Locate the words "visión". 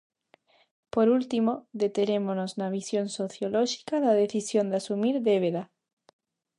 2.77-3.05